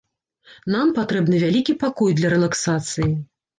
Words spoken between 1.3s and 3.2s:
вялікі пакой для рэлаксацыі!